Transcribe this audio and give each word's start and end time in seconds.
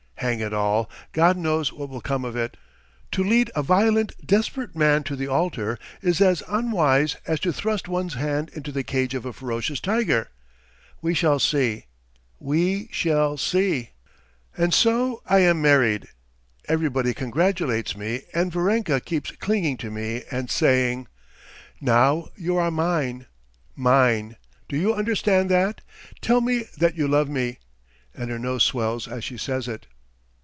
Hang 0.21 0.39
it 0.39 0.53
all! 0.53 0.87
God 1.13 1.35
knows 1.35 1.73
what 1.73 1.89
will 1.89 1.99
come 1.99 2.23
of 2.25 2.35
it! 2.35 2.55
To 3.13 3.23
lead 3.23 3.49
a 3.55 3.63
violent, 3.63 4.11
desperate 4.23 4.75
man 4.75 5.01
to 5.05 5.15
the 5.15 5.25
altar 5.27 5.79
is 6.03 6.21
as 6.21 6.43
unwise 6.47 7.15
as 7.25 7.39
to 7.39 7.51
thrust 7.51 7.87
one's 7.87 8.13
hand 8.13 8.51
into 8.53 8.71
the 8.71 8.83
cage 8.83 9.15
of 9.15 9.25
a 9.25 9.33
ferocious 9.33 9.79
tiger. 9.79 10.29
We 11.01 11.15
shall 11.15 11.39
see, 11.39 11.87
we 12.39 12.87
shall 12.91 13.35
see! 13.35 13.93
And 14.55 14.75
so, 14.75 15.23
I 15.25 15.39
am 15.39 15.59
married. 15.59 16.07
Everybody 16.67 17.15
congratulates 17.15 17.97
me 17.97 18.21
and 18.31 18.51
Varenka 18.53 18.99
keeps 18.99 19.31
clinging 19.31 19.77
to 19.77 19.89
me 19.89 20.23
and 20.29 20.51
saying: 20.51 21.07
"Now 21.81 22.27
you 22.35 22.57
are 22.57 22.69
mine, 22.69 23.25
mine; 23.75 24.35
do 24.69 24.77
you 24.77 24.93
understand 24.93 25.49
that? 25.49 25.81
Tell 26.21 26.41
me 26.41 26.65
that 26.77 26.95
you 26.95 27.07
love 27.07 27.27
me!" 27.27 27.57
And 28.15 28.29
her 28.29 28.37
nose 28.37 28.63
swells 28.63 29.07
as 29.07 29.23
she 29.23 29.37
says 29.39 29.67
it. 29.67 29.87